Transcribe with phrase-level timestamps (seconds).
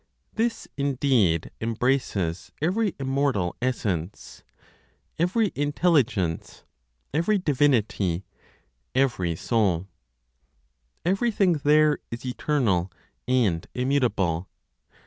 [0.33, 4.41] This indeed embraces every immortal essence,
[5.19, 6.63] every intelligence,
[7.13, 8.25] every divinity,
[8.95, 9.87] every soul;
[11.05, 12.91] everything there is eternal
[13.27, 14.49] and immutable.